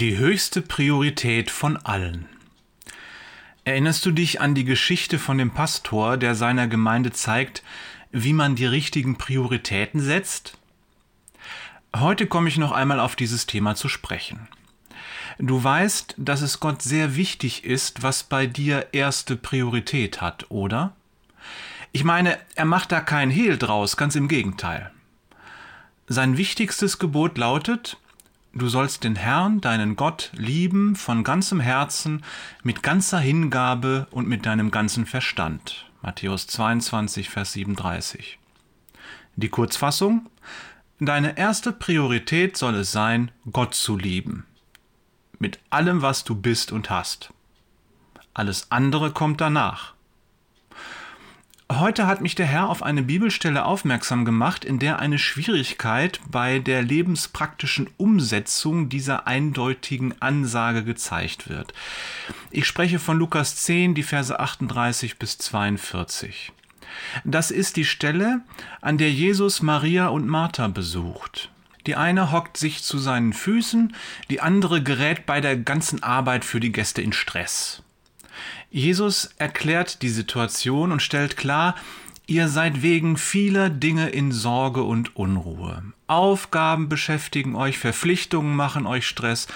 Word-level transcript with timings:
Die 0.00 0.16
höchste 0.16 0.62
Priorität 0.62 1.50
von 1.50 1.76
allen. 1.76 2.26
Erinnerst 3.64 4.06
du 4.06 4.12
dich 4.12 4.40
an 4.40 4.54
die 4.54 4.62
Geschichte 4.62 5.18
von 5.18 5.38
dem 5.38 5.50
Pastor, 5.50 6.16
der 6.16 6.36
seiner 6.36 6.68
Gemeinde 6.68 7.10
zeigt, 7.10 7.64
wie 8.12 8.32
man 8.32 8.54
die 8.54 8.66
richtigen 8.66 9.18
Prioritäten 9.18 10.00
setzt? 10.00 10.56
Heute 11.96 12.28
komme 12.28 12.48
ich 12.48 12.58
noch 12.58 12.70
einmal 12.70 13.00
auf 13.00 13.16
dieses 13.16 13.46
Thema 13.46 13.74
zu 13.74 13.88
sprechen. 13.88 14.46
Du 15.40 15.64
weißt, 15.64 16.14
dass 16.16 16.42
es 16.42 16.60
Gott 16.60 16.80
sehr 16.80 17.16
wichtig 17.16 17.64
ist, 17.64 18.00
was 18.00 18.22
bei 18.22 18.46
dir 18.46 18.86
erste 18.92 19.34
Priorität 19.34 20.20
hat, 20.20 20.48
oder? 20.48 20.94
Ich 21.90 22.04
meine, 22.04 22.38
er 22.54 22.66
macht 22.66 22.92
da 22.92 23.00
kein 23.00 23.30
Hehl 23.30 23.58
draus, 23.58 23.96
ganz 23.96 24.14
im 24.14 24.28
Gegenteil. 24.28 24.92
Sein 26.06 26.36
wichtigstes 26.36 27.00
Gebot 27.00 27.36
lautet, 27.36 27.96
du 28.58 28.68
sollst 28.68 29.04
den 29.04 29.16
Herrn, 29.16 29.60
deinen 29.60 29.96
Gott, 29.96 30.30
lieben 30.34 30.96
von 30.96 31.24
ganzem 31.24 31.60
Herzen, 31.60 32.24
mit 32.62 32.82
ganzer 32.82 33.18
Hingabe 33.18 34.06
und 34.10 34.28
mit 34.28 34.44
deinem 34.44 34.70
ganzen 34.70 35.06
Verstand. 35.06 35.86
Matthäus 36.02 36.46
22, 36.46 37.30
Vers 37.30 37.52
37. 37.52 38.38
Die 39.36 39.48
Kurzfassung? 39.48 40.28
Deine 41.00 41.38
erste 41.38 41.72
Priorität 41.72 42.56
soll 42.56 42.74
es 42.74 42.92
sein, 42.92 43.30
Gott 43.52 43.74
zu 43.74 43.96
lieben. 43.96 44.46
Mit 45.38 45.60
allem, 45.70 46.02
was 46.02 46.24
du 46.24 46.34
bist 46.34 46.72
und 46.72 46.90
hast. 46.90 47.32
Alles 48.34 48.70
andere 48.70 49.12
kommt 49.12 49.40
danach. 49.40 49.94
Heute 51.70 52.06
hat 52.06 52.22
mich 52.22 52.34
der 52.34 52.46
Herr 52.46 52.70
auf 52.70 52.82
eine 52.82 53.02
Bibelstelle 53.02 53.66
aufmerksam 53.66 54.24
gemacht, 54.24 54.64
in 54.64 54.78
der 54.78 55.00
eine 55.00 55.18
Schwierigkeit 55.18 56.18
bei 56.30 56.60
der 56.60 56.82
lebenspraktischen 56.82 57.90
Umsetzung 57.98 58.88
dieser 58.88 59.26
eindeutigen 59.26 60.14
Ansage 60.20 60.82
gezeigt 60.82 61.50
wird. 61.50 61.74
Ich 62.50 62.66
spreche 62.66 62.98
von 62.98 63.18
Lukas 63.18 63.56
10, 63.56 63.94
die 63.94 64.02
Verse 64.02 64.40
38 64.40 65.18
bis 65.18 65.36
42. 65.36 66.52
Das 67.24 67.50
ist 67.50 67.76
die 67.76 67.84
Stelle, 67.84 68.40
an 68.80 68.96
der 68.96 69.12
Jesus 69.12 69.60
Maria 69.60 70.08
und 70.08 70.26
Martha 70.26 70.68
besucht. 70.68 71.50
Die 71.86 71.96
eine 71.96 72.32
hockt 72.32 72.56
sich 72.56 72.82
zu 72.82 72.96
seinen 72.98 73.34
Füßen, 73.34 73.94
die 74.30 74.40
andere 74.40 74.82
gerät 74.82 75.26
bei 75.26 75.42
der 75.42 75.58
ganzen 75.58 76.02
Arbeit 76.02 76.46
für 76.46 76.60
die 76.60 76.72
Gäste 76.72 77.02
in 77.02 77.12
Stress. 77.12 77.82
Jesus 78.70 79.30
erklärt 79.38 80.02
die 80.02 80.08
Situation 80.08 80.92
und 80.92 81.02
stellt 81.02 81.36
klar, 81.36 81.74
ihr 82.26 82.48
seid 82.48 82.82
wegen 82.82 83.16
vieler 83.16 83.70
Dinge 83.70 84.10
in 84.10 84.32
Sorge 84.32 84.82
und 84.82 85.16
Unruhe. 85.16 85.82
Aufgaben 86.06 86.88
beschäftigen 86.88 87.56
euch, 87.56 87.78
Verpflichtungen 87.78 88.54
machen 88.54 88.86
euch 88.86 89.06
Stress. 89.06 89.48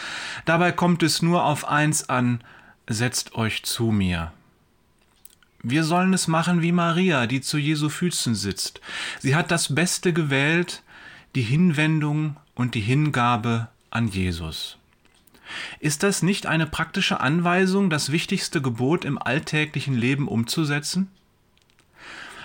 Dabei 0.45 0.73
kommt 0.73 1.03
es 1.03 1.23
nur 1.23 1.45
auf 1.45 1.69
eins 1.69 2.09
an, 2.09 2.43
setzt 2.89 3.35
euch 3.35 3.63
zu 3.63 3.91
mir. 3.91 4.33
Wir 5.63 5.85
sollen 5.85 6.13
es 6.13 6.27
machen 6.27 6.61
wie 6.61 6.73
Maria, 6.73 7.27
die 7.27 7.41
zu 7.41 7.57
Jesu 7.57 7.89
Füßen 7.89 8.35
sitzt. 8.35 8.81
Sie 9.21 9.37
hat 9.37 9.51
das 9.51 9.75
Beste 9.75 10.13
gewählt, 10.13 10.83
die 11.35 11.43
Hinwendung 11.43 12.37
und 12.55 12.75
die 12.75 12.81
Hingabe 12.81 13.69
an 13.91 14.09
Jesus. 14.09 14.79
Ist 15.83 16.05
das 16.05 16.23
nicht 16.23 16.47
eine 16.47 16.69
praktische 16.69 17.19
Anweisung, 17.19 17.91
das 17.91 18.13
wichtigste 18.13 18.63
Gebot 18.63 19.05
im 19.05 19.19
alltäglichen 19.19 19.95
Leben 19.95 20.29
umzusetzen? 20.29 21.11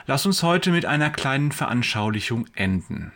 Lass 0.07 0.25
uns 0.25 0.41
heute 0.41 0.71
mit 0.71 0.87
einer 0.87 1.11
kleinen 1.11 1.51
Veranschaulichung 1.51 2.47
enden. 2.55 3.11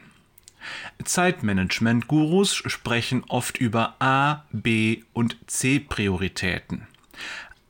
Zeitmanagement-Gurus 1.03 2.53
sprechen 2.53 3.23
oft 3.29 3.57
über 3.57 3.95
A, 3.97 4.43
B 4.51 5.01
und 5.13 5.37
C-Prioritäten. 5.47 6.85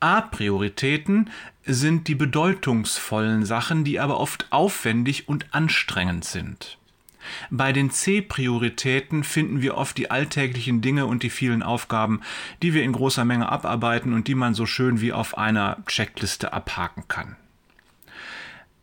A-Prioritäten 0.00 1.30
sind 1.64 2.06
die 2.06 2.14
bedeutungsvollen 2.14 3.46
Sachen, 3.46 3.82
die 3.82 3.98
aber 3.98 4.20
oft 4.20 4.48
aufwendig 4.50 5.26
und 5.26 5.46
anstrengend 5.54 6.26
sind. 6.26 6.76
Bei 7.50 7.72
den 7.72 7.90
C-Prioritäten 7.90 9.24
finden 9.24 9.62
wir 9.62 9.76
oft 9.76 9.96
die 9.96 10.10
alltäglichen 10.10 10.80
Dinge 10.80 11.06
und 11.06 11.22
die 11.22 11.30
vielen 11.30 11.62
Aufgaben, 11.62 12.20
die 12.62 12.74
wir 12.74 12.82
in 12.82 12.92
großer 12.92 13.24
Menge 13.24 13.50
abarbeiten 13.50 14.12
und 14.12 14.28
die 14.28 14.34
man 14.34 14.54
so 14.54 14.66
schön 14.66 15.00
wie 15.00 15.12
auf 15.12 15.38
einer 15.38 15.78
Checkliste 15.86 16.52
abhaken 16.52 17.04
kann. 17.08 17.36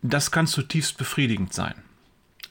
Das 0.02 0.32
kann 0.32 0.48
zutiefst 0.48 0.98
befriedigend 0.98 1.54
sein. 1.54 1.76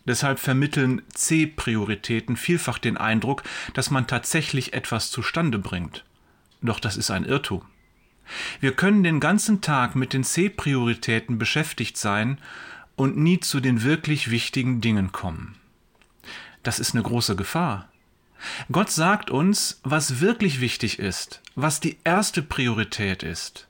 Deshalb 0.05 0.39
vermitteln 0.39 1.03
C-Prioritäten 1.13 2.37
vielfach 2.37 2.79
den 2.79 2.97
Eindruck, 2.97 3.43
dass 3.75 3.91
man 3.91 4.07
tatsächlich 4.07 4.73
etwas 4.73 5.11
zustande 5.11 5.59
bringt. 5.59 6.05
Doch 6.63 6.81
das 6.81 6.97
ist 6.97 7.11
ein 7.11 7.25
Irrtum. 7.25 7.63
Wir 8.61 8.73
können 8.73 9.03
den 9.03 9.21
ganzen 9.21 9.61
Tag 9.61 9.97
mit 9.97 10.13
den 10.13 10.25
C-Prioritäten 10.25 11.39
beschäftigt 11.39 11.97
sein 11.97 12.39
und 12.97 13.17
nie 13.17 13.41
zu 13.41 13.61
den 13.61 13.83
wirklich 13.83 14.31
wichtigen 14.31 14.81
Dingen 14.81 15.13
kommen. 15.13 15.57
Das 16.69 16.79
ist 16.79 16.93
eine 16.93 17.03
große 17.03 17.35
Gefahr. 17.35 17.89
Gott 18.71 18.91
sagt 18.91 19.31
uns, 19.31 19.81
was 19.85 20.21
wirklich 20.21 20.61
wichtig 20.61 20.99
ist, 20.99 21.41
was 21.55 21.81
die 21.81 21.97
erste 22.05 22.43
Priorität 22.43 23.23
ist. 23.23 23.67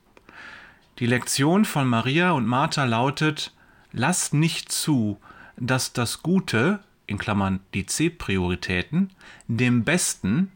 Die 0.98 1.06
Lektion 1.06 1.64
von 1.64 1.86
Maria 1.86 2.32
und 2.32 2.44
Martha 2.44 2.82
lautet, 2.82 3.52
lasst 3.92 4.34
nicht 4.34 4.72
zu, 4.72 5.20
dass 5.56 5.92
das 5.92 6.24
Gute, 6.24 6.80
in 7.06 7.18
Klammern 7.18 7.60
die 7.72 7.86
C-Prioritäten, 7.86 9.10
dem 9.46 9.84
Besten, 9.84 10.50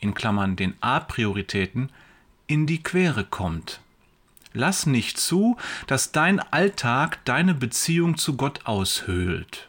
in 0.00 0.14
Klammern 0.14 0.56
den 0.56 0.74
A-Prioritäten, 0.80 1.90
in 2.48 2.66
die 2.66 2.82
Quere 2.82 3.22
kommt. 3.22 3.78
Lass 4.52 4.86
nicht 4.86 5.20
zu, 5.20 5.58
dass 5.86 6.10
dein 6.10 6.40
Alltag 6.40 7.24
deine 7.24 7.54
Beziehung 7.54 8.16
zu 8.16 8.36
Gott 8.36 8.66
aushöhlt. 8.66 9.68